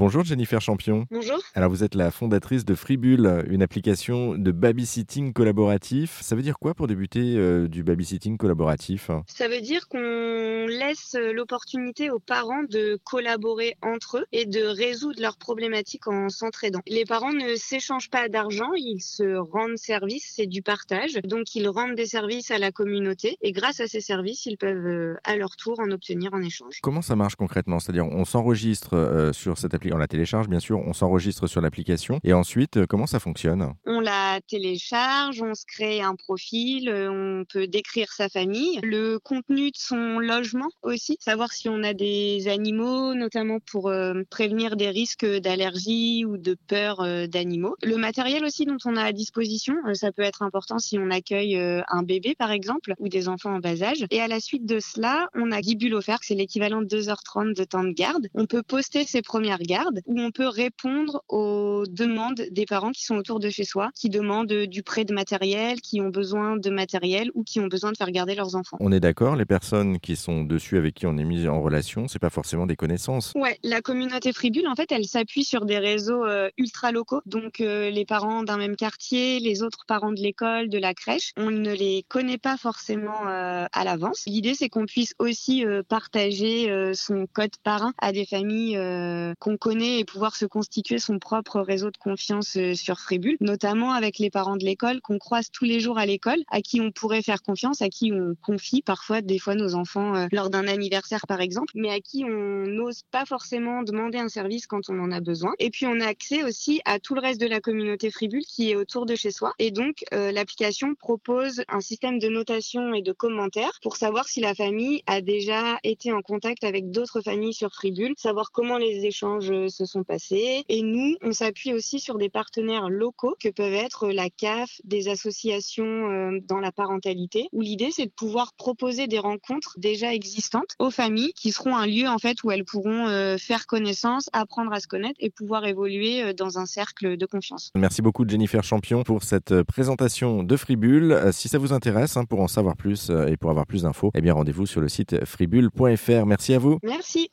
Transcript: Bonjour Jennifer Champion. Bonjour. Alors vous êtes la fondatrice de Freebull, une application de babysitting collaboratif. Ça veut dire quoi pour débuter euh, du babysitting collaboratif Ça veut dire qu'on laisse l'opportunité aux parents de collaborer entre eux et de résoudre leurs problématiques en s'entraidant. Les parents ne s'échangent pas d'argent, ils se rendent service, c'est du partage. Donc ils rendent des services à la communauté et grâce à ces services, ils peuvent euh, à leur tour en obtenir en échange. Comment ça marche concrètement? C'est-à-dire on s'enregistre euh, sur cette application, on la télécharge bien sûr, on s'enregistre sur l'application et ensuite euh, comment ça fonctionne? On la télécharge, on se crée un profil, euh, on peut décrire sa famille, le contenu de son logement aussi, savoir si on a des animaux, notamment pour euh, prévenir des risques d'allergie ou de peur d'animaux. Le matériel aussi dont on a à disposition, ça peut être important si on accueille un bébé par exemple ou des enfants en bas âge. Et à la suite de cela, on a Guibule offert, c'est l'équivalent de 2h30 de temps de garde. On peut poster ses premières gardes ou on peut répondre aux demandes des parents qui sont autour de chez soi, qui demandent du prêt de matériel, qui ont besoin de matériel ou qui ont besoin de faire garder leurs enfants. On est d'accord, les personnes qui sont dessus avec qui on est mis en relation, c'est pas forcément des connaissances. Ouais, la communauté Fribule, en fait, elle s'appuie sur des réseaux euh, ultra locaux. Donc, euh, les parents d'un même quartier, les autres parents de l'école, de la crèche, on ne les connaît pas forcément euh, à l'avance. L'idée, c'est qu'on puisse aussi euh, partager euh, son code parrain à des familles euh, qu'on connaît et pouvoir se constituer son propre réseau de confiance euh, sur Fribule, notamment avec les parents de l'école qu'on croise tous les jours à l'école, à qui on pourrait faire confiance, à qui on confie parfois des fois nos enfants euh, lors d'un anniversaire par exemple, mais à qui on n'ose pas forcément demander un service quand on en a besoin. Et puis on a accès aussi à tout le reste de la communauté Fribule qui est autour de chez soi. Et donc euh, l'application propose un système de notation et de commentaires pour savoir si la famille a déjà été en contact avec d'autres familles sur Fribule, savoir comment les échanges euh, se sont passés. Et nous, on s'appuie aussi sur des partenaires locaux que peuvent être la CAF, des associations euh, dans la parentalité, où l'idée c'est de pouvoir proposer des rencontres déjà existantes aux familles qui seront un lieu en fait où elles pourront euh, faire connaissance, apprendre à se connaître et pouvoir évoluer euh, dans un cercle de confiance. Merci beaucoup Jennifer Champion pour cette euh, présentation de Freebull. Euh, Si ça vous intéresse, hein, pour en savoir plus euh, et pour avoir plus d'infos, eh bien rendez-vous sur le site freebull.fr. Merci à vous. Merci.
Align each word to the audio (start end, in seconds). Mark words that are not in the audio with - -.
Bonjour 0.00 0.24
Jennifer 0.24 0.62
Champion. 0.62 1.04
Bonjour. 1.10 1.38
Alors 1.54 1.68
vous 1.68 1.84
êtes 1.84 1.94
la 1.94 2.10
fondatrice 2.10 2.64
de 2.64 2.74
Freebull, 2.74 3.44
une 3.50 3.62
application 3.62 4.34
de 4.34 4.50
babysitting 4.50 5.34
collaboratif. 5.34 6.22
Ça 6.22 6.34
veut 6.34 6.40
dire 6.40 6.58
quoi 6.58 6.72
pour 6.72 6.86
débuter 6.86 7.36
euh, 7.36 7.68
du 7.68 7.82
babysitting 7.82 8.38
collaboratif 8.38 9.10
Ça 9.26 9.46
veut 9.46 9.60
dire 9.60 9.88
qu'on 9.88 10.66
laisse 10.66 11.18
l'opportunité 11.34 12.08
aux 12.08 12.18
parents 12.18 12.62
de 12.62 12.98
collaborer 13.04 13.76
entre 13.82 14.20
eux 14.20 14.26
et 14.32 14.46
de 14.46 14.64
résoudre 14.64 15.20
leurs 15.20 15.36
problématiques 15.36 16.06
en 16.06 16.30
s'entraidant. 16.30 16.80
Les 16.86 17.04
parents 17.04 17.34
ne 17.34 17.54
s'échangent 17.56 18.08
pas 18.08 18.30
d'argent, 18.30 18.72
ils 18.74 19.02
se 19.02 19.36
rendent 19.36 19.76
service, 19.76 20.32
c'est 20.34 20.46
du 20.46 20.62
partage. 20.62 21.18
Donc 21.24 21.54
ils 21.54 21.68
rendent 21.68 21.94
des 21.94 22.06
services 22.06 22.50
à 22.50 22.56
la 22.56 22.72
communauté 22.72 23.36
et 23.42 23.52
grâce 23.52 23.80
à 23.80 23.86
ces 23.86 24.00
services, 24.00 24.46
ils 24.46 24.56
peuvent 24.56 24.86
euh, 24.86 25.16
à 25.24 25.36
leur 25.36 25.56
tour 25.56 25.78
en 25.78 25.90
obtenir 25.90 26.32
en 26.32 26.40
échange. 26.40 26.78
Comment 26.80 27.02
ça 27.02 27.16
marche 27.16 27.36
concrètement? 27.36 27.80
C'est-à-dire 27.80 28.06
on 28.06 28.24
s'enregistre 28.24 28.96
euh, 28.96 29.34
sur 29.34 29.58
cette 29.58 29.74
application, 29.74 29.89
on 29.92 29.98
la 29.98 30.08
télécharge 30.08 30.48
bien 30.48 30.60
sûr, 30.60 30.78
on 30.78 30.92
s'enregistre 30.92 31.46
sur 31.46 31.60
l'application 31.60 32.20
et 32.24 32.32
ensuite 32.32 32.76
euh, 32.76 32.86
comment 32.86 33.06
ça 33.06 33.20
fonctionne? 33.20 33.74
On 33.86 34.00
la 34.00 34.40
télécharge, 34.48 35.42
on 35.42 35.54
se 35.54 35.64
crée 35.66 36.00
un 36.00 36.14
profil, 36.14 36.88
euh, 36.88 37.10
on 37.10 37.44
peut 37.44 37.66
décrire 37.66 38.12
sa 38.12 38.28
famille, 38.28 38.78
le 38.82 39.18
contenu 39.18 39.70
de 39.70 39.76
son 39.76 40.18
logement 40.18 40.68
aussi, 40.82 41.16
savoir 41.20 41.52
si 41.52 41.68
on 41.68 41.82
a 41.82 41.94
des 41.94 42.48
animaux, 42.48 43.14
notamment 43.14 43.58
pour 43.60 43.88
euh, 43.88 44.22
prévenir 44.30 44.76
des 44.76 44.90
risques 44.90 45.26
d'allergie 45.26 46.24
ou 46.24 46.36
de 46.36 46.56
peur 46.68 47.06
d'animaux. 47.28 47.76
Le 47.82 47.96
matériel 47.96 48.44
aussi 48.44 48.64
dont 48.64 48.76
on 48.84 48.96
a 48.96 49.02
à 49.02 49.12
disposition, 49.12 49.74
ça 49.94 50.12
peut 50.12 50.22
être 50.22 50.42
important 50.42 50.78
si 50.78 50.98
on 50.98 51.10
accueille 51.10 51.56
un 51.56 52.02
bébé 52.02 52.34
par 52.38 52.50
exemple 52.50 52.94
ou 52.98 53.08
des 53.08 53.28
enfants 53.28 53.54
en 53.54 53.58
bas 53.58 53.82
âge. 53.82 54.04
Et 54.10 54.20
à 54.20 54.28
la 54.28 54.40
suite 54.40 54.66
de 54.66 54.80
cela, 54.80 55.28
on 55.34 55.52
a 55.52 55.60
Guibule 55.60 55.94
offert, 55.94 56.18
c'est 56.22 56.34
l'équivalent 56.34 56.82
de 56.82 56.86
2h30 56.86 57.56
de 57.56 57.64
temps 57.64 57.84
de 57.84 57.92
garde. 57.92 58.28
On 58.34 58.46
peut 58.46 58.62
poster 58.62 59.04
ses 59.04 59.22
premières 59.22 59.58
gardes 59.58 59.79
ou 60.06 60.20
on 60.20 60.30
peut 60.30 60.48
répondre 60.48 61.22
aux 61.28 61.84
demandes 61.88 62.42
des 62.50 62.66
parents 62.66 62.92
qui 62.92 63.04
sont 63.04 63.16
autour 63.16 63.40
de 63.40 63.50
chez 63.50 63.64
soi, 63.64 63.90
qui 63.94 64.08
demandent 64.08 64.52
du 64.52 64.82
prêt 64.82 65.04
de 65.04 65.14
matériel, 65.14 65.80
qui 65.80 66.00
ont 66.00 66.08
besoin 66.08 66.56
de 66.56 66.70
matériel 66.70 67.30
ou 67.34 67.44
qui 67.44 67.60
ont 67.60 67.66
besoin 67.66 67.92
de 67.92 67.96
faire 67.96 68.10
garder 68.10 68.34
leurs 68.34 68.54
enfants. 68.54 68.76
On 68.80 68.92
est 68.92 69.00
d'accord, 69.00 69.36
les 69.36 69.44
personnes 69.44 69.98
qui 69.98 70.16
sont 70.16 70.42
dessus 70.42 70.76
avec 70.76 70.94
qui 70.94 71.06
on 71.06 71.16
est 71.16 71.24
mis 71.24 71.46
en 71.48 71.60
relation, 71.60 72.08
c'est 72.08 72.18
pas 72.18 72.30
forcément 72.30 72.66
des 72.66 72.76
connaissances. 72.76 73.32
Ouais, 73.34 73.58
la 73.62 73.80
communauté 73.80 74.32
Fribule, 74.32 74.66
en 74.68 74.74
fait, 74.74 74.92
elle 74.92 75.04
s'appuie 75.04 75.44
sur 75.44 75.64
des 75.64 75.78
réseaux 75.78 76.24
euh, 76.24 76.50
ultra 76.58 76.92
locaux. 76.92 77.20
Donc, 77.26 77.60
euh, 77.60 77.90
les 77.90 78.04
parents 78.04 78.42
d'un 78.42 78.56
même 78.56 78.76
quartier, 78.76 79.40
les 79.40 79.62
autres 79.62 79.84
parents 79.86 80.12
de 80.12 80.20
l'école, 80.20 80.68
de 80.68 80.78
la 80.78 80.94
crèche, 80.94 81.32
on 81.36 81.50
ne 81.50 81.72
les 81.72 82.04
connaît 82.08 82.38
pas 82.38 82.56
forcément 82.56 83.26
euh, 83.26 83.66
à 83.72 83.84
l'avance. 83.84 84.24
L'idée, 84.26 84.54
c'est 84.54 84.68
qu'on 84.68 84.86
puisse 84.86 85.14
aussi 85.18 85.64
euh, 85.64 85.82
partager 85.86 86.70
euh, 86.70 86.92
son 86.94 87.26
code 87.32 87.56
parrain 87.62 87.92
à 87.98 88.12
des 88.12 88.26
familles 88.26 88.76
euh, 88.76 89.34
qu'on 89.38 89.56
connaît 89.60 90.00
et 90.00 90.04
pouvoir 90.04 90.34
se 90.34 90.46
constituer 90.46 90.98
son 90.98 91.18
propre 91.18 91.60
réseau 91.60 91.90
de 91.90 91.96
confiance 91.98 92.56
euh, 92.56 92.74
sur 92.74 92.98
Fribule, 92.98 93.36
notamment 93.40 93.92
avec 93.92 94.18
les 94.18 94.30
parents 94.30 94.56
de 94.56 94.64
l'école 94.64 95.00
qu'on 95.02 95.18
croise 95.18 95.50
tous 95.52 95.66
les 95.66 95.80
jours 95.80 95.98
à 95.98 96.06
l'école, 96.06 96.42
à 96.50 96.62
qui 96.62 96.80
on 96.80 96.90
pourrait 96.90 97.22
faire 97.22 97.42
confiance, 97.42 97.82
à 97.82 97.88
qui 97.88 98.10
on 98.12 98.34
confie 98.42 98.82
parfois 98.82 99.20
des 99.20 99.38
fois 99.38 99.54
nos 99.54 99.74
enfants 99.74 100.16
euh, 100.16 100.26
lors 100.32 100.50
d'un 100.50 100.66
anniversaire 100.66 101.26
par 101.28 101.40
exemple, 101.40 101.72
mais 101.76 101.90
à 101.90 102.00
qui 102.00 102.24
on 102.24 102.66
n'ose 102.66 103.02
pas 103.10 103.26
forcément 103.26 103.82
demander 103.82 104.18
un 104.18 104.28
service 104.28 104.66
quand 104.66 104.88
on 104.88 104.98
en 104.98 105.12
a 105.12 105.20
besoin. 105.20 105.52
Et 105.58 105.70
puis 105.70 105.86
on 105.86 106.00
a 106.00 106.06
accès 106.06 106.42
aussi 106.42 106.80
à 106.86 106.98
tout 106.98 107.14
le 107.14 107.20
reste 107.20 107.40
de 107.40 107.46
la 107.46 107.60
communauté 107.60 108.10
Fribule 108.10 108.44
qui 108.44 108.70
est 108.70 108.76
autour 108.76 109.04
de 109.04 109.14
chez 109.14 109.30
soi. 109.30 109.52
Et 109.58 109.70
donc 109.70 110.04
euh, 110.14 110.32
l'application 110.32 110.94
propose 110.94 111.62
un 111.68 111.80
système 111.80 112.18
de 112.18 112.28
notation 112.28 112.94
et 112.94 113.02
de 113.02 113.12
commentaires 113.12 113.78
pour 113.82 113.96
savoir 113.96 114.26
si 114.26 114.40
la 114.40 114.54
famille 114.54 115.02
a 115.06 115.20
déjà 115.20 115.78
été 115.84 116.12
en 116.12 116.22
contact 116.22 116.64
avec 116.64 116.90
d'autres 116.90 117.20
familles 117.20 117.52
sur 117.52 117.72
Fribule, 117.72 118.14
savoir 118.16 118.52
comment 118.52 118.78
les 118.78 119.04
échanges 119.04 119.49
euh, 119.52 119.68
se 119.68 119.84
sont 119.84 120.04
passés. 120.04 120.64
Et 120.68 120.82
nous, 120.82 121.16
on 121.22 121.32
s'appuie 121.32 121.72
aussi 121.72 122.00
sur 122.00 122.18
des 122.18 122.28
partenaires 122.28 122.88
locaux 122.88 123.36
que 123.40 123.48
peuvent 123.48 123.72
être 123.74 124.08
la 124.08 124.30
CAF, 124.30 124.80
des 124.84 125.08
associations 125.08 125.84
euh, 125.84 126.40
dans 126.48 126.60
la 126.60 126.72
parentalité, 126.72 127.48
où 127.52 127.60
l'idée 127.60 127.90
c'est 127.90 128.06
de 128.06 128.10
pouvoir 128.10 128.54
proposer 128.54 129.06
des 129.06 129.18
rencontres 129.18 129.74
déjà 129.78 130.14
existantes 130.14 130.74
aux 130.78 130.90
familles 130.90 131.32
qui 131.34 131.52
seront 131.52 131.76
un 131.76 131.86
lieu 131.86 132.08
en 132.08 132.18
fait 132.18 132.42
où 132.44 132.50
elles 132.50 132.64
pourront 132.64 133.06
euh, 133.08 133.36
faire 133.38 133.66
connaissance, 133.66 134.28
apprendre 134.32 134.72
à 134.72 134.80
se 134.80 134.86
connaître 134.88 135.16
et 135.20 135.30
pouvoir 135.30 135.66
évoluer 135.66 136.22
euh, 136.22 136.32
dans 136.32 136.58
un 136.58 136.66
cercle 136.66 137.16
de 137.16 137.26
confiance. 137.26 137.70
Merci 137.74 138.02
beaucoup 138.02 138.28
Jennifer 138.28 138.62
Champion 138.62 139.02
pour 139.02 139.22
cette 139.22 139.52
euh, 139.52 139.64
présentation 139.64 140.42
de 140.42 140.56
Freebull. 140.56 141.12
Euh, 141.12 141.32
Si 141.32 141.48
ça 141.48 141.58
vous 141.58 141.72
intéresse, 141.72 142.16
hein, 142.16 142.24
pour 142.24 142.40
en 142.40 142.48
savoir 142.48 142.76
plus 142.76 143.10
euh, 143.10 143.26
et 143.26 143.36
pour 143.36 143.50
avoir 143.50 143.66
plus 143.66 143.82
d'infos, 143.82 144.10
eh 144.14 144.20
bien 144.20 144.34
rendez-vous 144.34 144.66
sur 144.66 144.80
le 144.80 144.88
site 144.88 145.24
freebull.fr. 145.24 146.26
Merci 146.26 146.54
à 146.54 146.58
vous. 146.58 146.78
Merci. 146.82 147.28